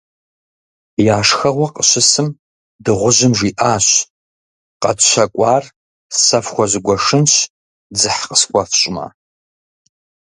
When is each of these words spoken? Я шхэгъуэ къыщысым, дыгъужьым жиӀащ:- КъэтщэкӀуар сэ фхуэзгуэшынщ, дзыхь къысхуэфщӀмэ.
Я 1.15 1.17
шхэгъуэ 1.27 1.67
къыщысым, 1.75 2.27
дыгъужьым 2.83 3.33
жиӀащ:- 3.37 3.87
КъэтщэкӀуар 4.81 5.63
сэ 6.23 6.39
фхуэзгуэшынщ, 6.45 7.33
дзыхь 7.93 8.23
къысхуэфщӀмэ. 8.29 9.05